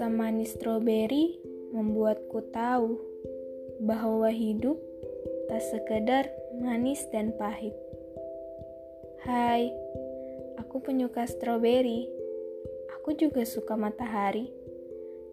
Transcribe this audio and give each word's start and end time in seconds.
Rasa 0.00 0.16
manis 0.16 0.56
stroberi 0.56 1.36
membuatku 1.76 2.40
tahu 2.56 2.96
bahwa 3.84 4.32
hidup 4.32 4.80
tak 5.44 5.60
sekedar 5.60 6.24
manis 6.56 7.04
dan 7.12 7.36
pahit. 7.36 7.76
Hai, 9.20 9.68
aku 10.56 10.80
penyuka 10.80 11.28
stroberi. 11.28 12.08
Aku 12.96 13.12
juga 13.12 13.44
suka 13.44 13.76
matahari. 13.76 14.48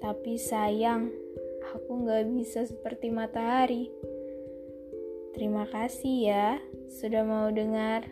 Tapi 0.04 0.36
sayang, 0.36 1.16
aku 1.72 2.04
gak 2.04 2.28
bisa 2.28 2.68
seperti 2.68 3.08
matahari. 3.08 3.88
Terima 5.32 5.64
kasih 5.72 6.16
ya 6.28 6.60
sudah 6.92 7.24
mau 7.24 7.48
dengar. 7.56 8.04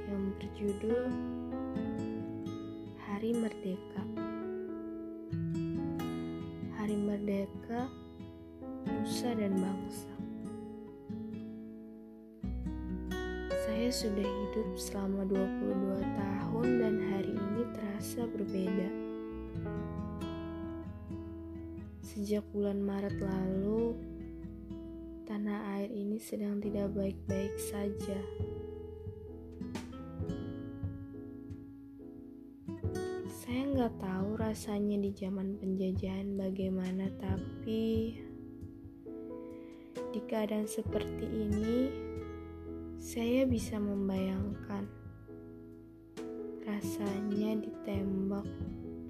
yang 0.06 0.30
berjudul 0.38 1.10
Hari 3.02 3.34
Merdeka. 3.34 4.06
Hari 6.78 6.94
Merdeka 6.94 7.90
Nusa 8.86 9.34
dan 9.34 9.58
Bangsa. 9.58 10.14
Saya 13.66 13.90
sudah 13.90 14.30
hidup 14.30 14.70
selama 14.78 15.26
22 15.26 15.98
tahun 15.98 16.43
Sejak 22.24 22.48
bulan 22.56 22.80
Maret 22.80 23.20
lalu, 23.20 24.00
tanah 25.28 25.76
air 25.76 25.92
ini 25.92 26.16
sedang 26.24 26.64
tidak 26.64 26.96
baik-baik 26.96 27.52
saja. 27.60 28.16
Saya 33.28 33.62
nggak 33.76 34.00
tahu 34.00 34.40
rasanya 34.40 35.04
di 35.04 35.12
zaman 35.12 35.60
penjajahan 35.60 36.40
bagaimana, 36.40 37.12
tapi 37.20 38.16
di 40.16 40.20
keadaan 40.24 40.64
seperti 40.64 41.28
ini, 41.28 41.92
saya 43.04 43.44
bisa 43.44 43.84
membayangkan 43.84 44.88
rasanya 46.64 47.60
ditembak 47.68 48.48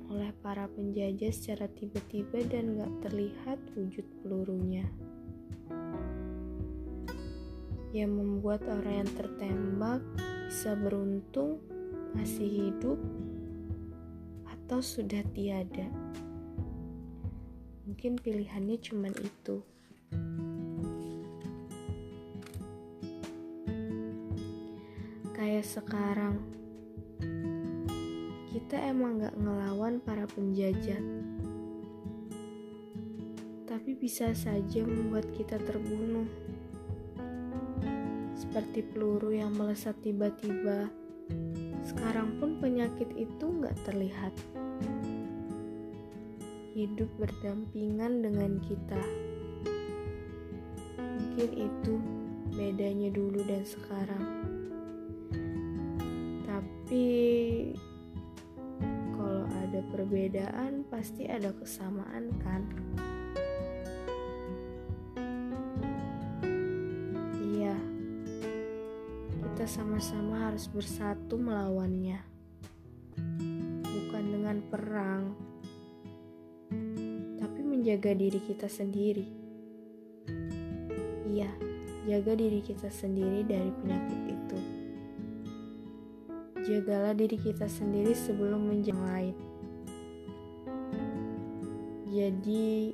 oleh 0.09 0.31
para 0.43 0.67
penjajah 0.71 1.31
secara 1.31 1.69
tiba-tiba 1.71 2.43
dan 2.49 2.79
gak 2.79 2.93
terlihat 3.07 3.59
wujud 3.77 4.03
pelurunya. 4.23 4.87
Yang 7.93 8.11
membuat 8.11 8.65
orang 8.65 9.05
yang 9.05 9.11
tertembak 9.13 10.01
bisa 10.49 10.73
beruntung 10.73 11.61
masih 12.17 12.49
hidup 12.49 12.99
atau 14.49 14.79
sudah 14.81 15.21
tiada. 15.31 15.87
Mungkin 17.85 18.17
pilihannya 18.17 18.81
cuma 18.81 19.11
itu. 19.13 19.61
kayak 25.43 25.67
sekarang 25.67 26.39
kita 28.63 28.79
emang 28.79 29.19
gak 29.19 29.35
ngelawan 29.35 29.99
para 29.99 30.23
penjajah. 30.23 31.03
Tapi 33.67 33.91
bisa 33.91 34.31
saja 34.31 34.87
membuat 34.87 35.27
kita 35.35 35.59
terbunuh. 35.59 36.23
Seperti 38.39 38.87
peluru 38.87 39.35
yang 39.35 39.51
melesat 39.59 39.99
tiba-tiba. 39.99 40.87
Sekarang 41.83 42.39
pun 42.39 42.63
penyakit 42.63 43.11
itu 43.19 43.51
gak 43.59 43.75
terlihat. 43.83 44.31
Hidup 46.71 47.11
berdampingan 47.19 48.23
dengan 48.23 48.63
kita. 48.63 49.03
Mungkin 51.03 51.49
itu 51.51 51.93
bedanya 52.55 53.11
dulu 53.11 53.43
dan 53.43 53.67
sekarang. 53.67 54.23
Tapi 56.47 57.42
perbedaan 59.91 60.87
pasti 60.87 61.25
ada 61.25 61.51
kesamaan 61.51 62.31
kan? 62.39 62.61
Iya. 67.41 67.75
Kita 69.33 69.65
sama-sama 69.67 70.51
harus 70.51 70.69
bersatu 70.71 71.35
melawannya. 71.35 72.21
Bukan 73.83 74.23
dengan 74.29 74.57
perang 74.69 75.23
tapi 77.41 77.59
menjaga 77.65 78.15
diri 78.15 78.39
kita 78.39 78.71
sendiri. 78.71 79.27
Iya 81.27 81.51
jaga 82.03 82.35
diri 82.35 82.59
kita 82.59 82.91
sendiri 82.91 83.47
dari 83.47 83.71
penyakit 83.79 84.21
itu. 84.27 84.59
Jagalah 86.63 87.15
diri 87.15 87.39
kita 87.39 87.67
sendiri 87.67 88.11
sebelum 88.15 88.71
menjaga 88.71 88.99
lain. 88.99 89.35
Jadi, 92.13 92.93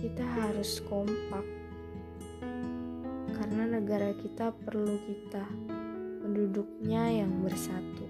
kita 0.00 0.24
harus 0.24 0.80
kompak 0.88 1.44
karena 3.36 3.76
negara 3.76 4.16
kita 4.16 4.56
perlu 4.64 4.96
kita, 5.04 5.44
penduduknya 6.24 7.20
yang 7.20 7.44
bersatu. 7.44 8.08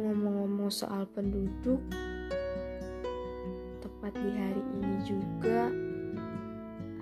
Ngomong-ngomong 0.00 0.72
soal 0.72 1.12
penduduk, 1.12 1.84
tepat 3.84 4.16
di 4.16 4.30
hari 4.32 4.64
ini 4.80 4.96
juga 5.04 5.68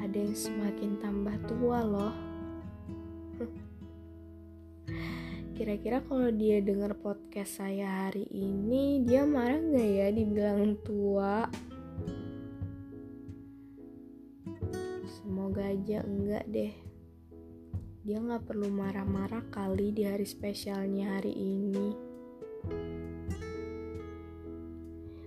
ada 0.03 0.19
yang 0.19 0.35
semakin 0.35 0.99
tambah 0.99 1.39
tua 1.47 1.79
loh. 1.87 2.15
Kira-kira 5.53 6.01
kalau 6.09 6.33
dia 6.33 6.65
dengar 6.65 6.97
podcast 6.97 7.61
saya 7.61 8.09
hari 8.09 8.25
ini, 8.33 9.05
dia 9.05 9.29
marah 9.29 9.61
nggak 9.61 9.91
ya 10.01 10.09
dibilang 10.09 10.81
tua? 10.81 11.45
Semoga 15.21 15.69
aja 15.69 16.01
enggak 16.09 16.49
deh. 16.49 16.73
Dia 18.01 18.17
nggak 18.25 18.49
perlu 18.49 18.73
marah-marah 18.73 19.45
kali 19.53 19.93
di 19.93 20.09
hari 20.09 20.25
spesialnya 20.25 21.21
hari 21.21 21.37
ini. 21.37 21.89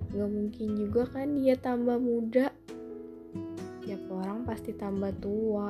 Gak 0.10 0.32
mungkin 0.32 0.74
juga 0.74 1.06
kan 1.06 1.38
dia 1.38 1.54
tambah 1.54 2.02
muda 2.02 2.50
tiap 3.86 4.02
orang 4.10 4.42
pasti 4.42 4.74
tambah 4.74 5.14
tua. 5.22 5.70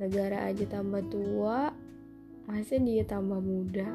Negara 0.00 0.48
aja 0.48 0.64
tambah 0.64 1.04
tua, 1.12 1.68
masa 2.50 2.82
dia 2.82 3.06
tambah 3.06 3.38
muda? 3.38 3.86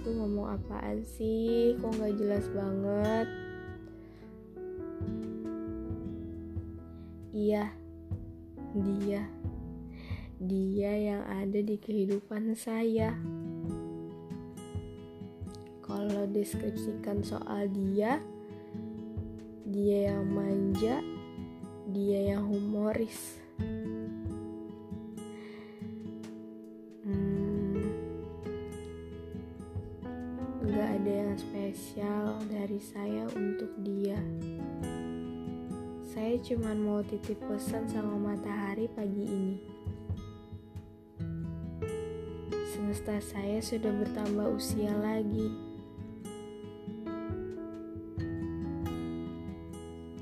Lu 0.00 0.16
ngomong 0.16 0.56
apaan 0.56 1.04
sih? 1.04 1.76
Kok 1.76 2.00
gak 2.00 2.16
jelas 2.16 2.48
banget? 2.48 3.28
Iya, 7.36 7.68
dia. 8.72 9.28
Dia 10.40 10.92
yang 10.96 11.22
ada 11.28 11.60
di 11.60 11.76
kehidupan 11.76 12.56
saya. 12.56 13.12
Kalau 15.84 16.24
deskripsikan 16.24 17.20
soal 17.20 17.68
dia, 17.68 18.24
dia 19.68 20.16
yang 20.16 20.24
manja, 20.24 21.04
dia 21.92 22.32
yang 22.32 22.48
humoris. 22.48 23.39
spesial 31.90 32.38
dari 32.46 32.78
saya 32.78 33.26
untuk 33.34 33.74
dia. 33.82 34.14
Saya 36.06 36.38
cuma 36.38 36.70
mau 36.70 37.02
titip 37.02 37.34
pesan 37.50 37.90
sama 37.90 38.14
matahari 38.14 38.86
pagi 38.94 39.26
ini. 39.26 39.58
Semesta 42.70 43.18
saya 43.18 43.58
sudah 43.58 43.90
bertambah 43.90 44.54
usia 44.54 44.94
lagi. 45.02 45.50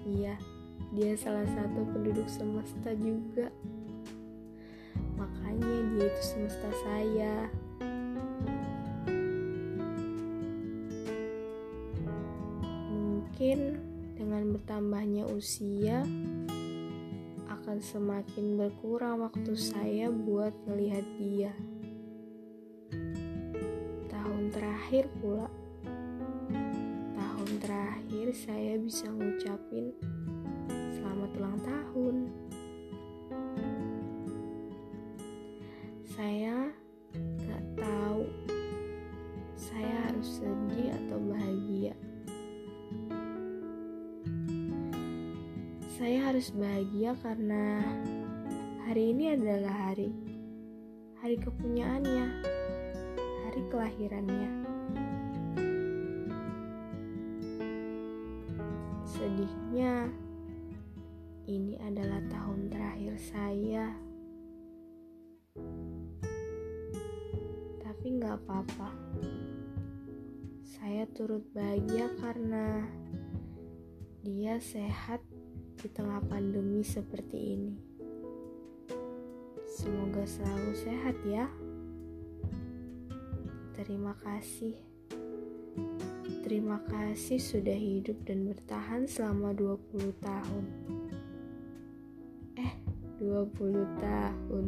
Iya, 0.08 0.40
dia 0.96 1.12
salah 1.20 1.44
satu 1.52 1.84
penduduk 1.92 2.32
semesta 2.32 2.96
juga. 2.96 3.52
Makanya 5.20 6.00
dia 6.00 6.08
itu 6.08 6.22
semesta 6.24 6.72
saya. 6.80 7.52
Dengan 14.18 14.58
bertambahnya 14.58 15.30
usia 15.30 16.02
akan 17.46 17.78
semakin 17.78 18.58
berkurang 18.58 19.22
waktu 19.22 19.54
saya 19.54 20.10
buat 20.10 20.50
melihat 20.66 21.06
dia. 21.22 21.54
Tahun 24.10 24.44
terakhir 24.50 25.06
pula. 25.22 25.46
Tahun 27.14 27.50
terakhir 27.62 28.26
saya 28.34 28.74
bisa 28.82 29.06
ngucapin 29.14 29.94
selamat 30.98 31.30
ulang 31.38 31.58
tahun. 31.62 32.16
Saya 36.18 36.57
Saya 45.98 46.30
harus 46.30 46.54
bahagia 46.54 47.10
karena 47.18 47.82
hari 48.86 49.10
ini 49.10 49.34
adalah 49.34 49.90
hari 49.90 50.14
hari 51.18 51.34
kepunyaannya, 51.42 52.26
hari 53.42 53.62
kelahirannya. 53.66 54.50
Sedihnya, 59.02 60.06
ini 61.50 61.74
adalah 61.82 62.22
tahun 62.30 62.70
terakhir 62.70 63.18
saya. 63.18 63.90
Tapi 67.82 68.06
nggak 68.06 68.38
apa-apa. 68.46 68.94
Saya 70.62 71.10
turut 71.10 71.42
bahagia 71.50 72.06
karena 72.22 72.86
dia 74.22 74.62
sehat 74.62 75.26
di 75.78 75.86
tengah 75.94 76.18
pandemi 76.26 76.82
seperti 76.82 77.38
ini. 77.54 77.74
Semoga 79.62 80.26
selalu 80.26 80.74
sehat 80.74 81.14
ya. 81.22 81.46
Terima 83.78 84.18
kasih. 84.26 84.74
Terima 86.42 86.82
kasih 86.90 87.38
sudah 87.38 87.78
hidup 87.78 88.18
dan 88.26 88.50
bertahan 88.50 89.06
selama 89.06 89.54
20 89.54 90.18
tahun. 90.18 90.64
Eh, 92.58 92.74
20 93.22 93.86
tahun. 94.02 94.66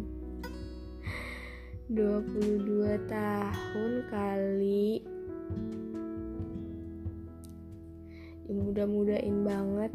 22 1.91 2.87
tahun 3.11 3.93
kali. 4.15 5.03
Dimudah-mudahin 8.47 9.43
banget 9.43 9.91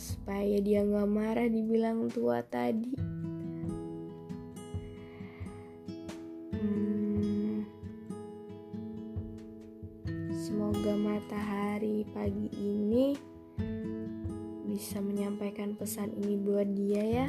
supaya 0.00 0.56
dia 0.64 0.80
nggak 0.80 1.10
marah 1.12 1.44
dibilang 1.44 2.08
tua 2.08 2.40
tadi. 2.40 2.96
Hmm, 6.56 7.68
semoga 10.32 10.96
matahari 10.96 12.08
pagi 12.16 12.48
ini 12.56 13.12
bisa 14.64 15.04
menyampaikan 15.04 15.76
pesan 15.76 16.16
ini 16.16 16.40
buat 16.40 16.68
dia 16.72 17.04
ya. 17.04 17.28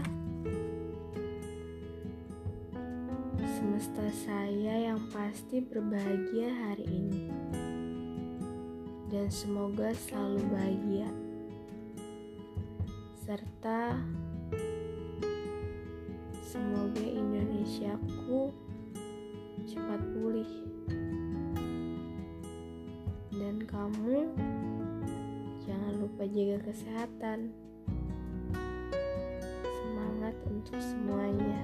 Semesta 3.60 4.08
saya 4.16 4.96
yang 4.96 5.12
pasti 5.12 5.60
berbahagia 5.60 6.56
hari 6.56 6.88
ini. 6.88 7.28
Dan 9.12 9.28
semoga 9.28 9.92
selalu 9.92 10.40
bahagia 10.56 11.12
serta 13.22 14.02
semoga 16.42 17.06
Indonesiaku 17.06 18.50
cepat 19.70 20.02
pulih. 20.18 20.52
Dan 23.30 23.62
kamu 23.70 24.26
jangan 25.62 25.94
lupa 26.02 26.26
jaga 26.26 26.66
kesehatan. 26.66 27.54
Semangat 29.70 30.34
untuk 30.50 30.82
semuanya 30.82 31.62